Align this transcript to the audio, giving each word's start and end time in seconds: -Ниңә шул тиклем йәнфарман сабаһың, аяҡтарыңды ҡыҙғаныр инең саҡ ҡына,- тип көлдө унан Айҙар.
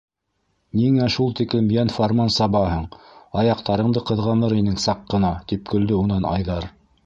-Ниңә 0.79 1.09
шул 1.15 1.35
тиклем 1.39 1.67
йәнфарман 1.75 2.33
сабаһың, 2.37 2.87
аяҡтарыңды 3.43 4.03
ҡыҙғаныр 4.11 4.59
инең 4.63 4.81
саҡ 4.89 5.07
ҡына,- 5.15 5.35
тип 5.53 5.73
көлдө 5.75 6.05
унан 6.07 6.31
Айҙар. 6.37 6.71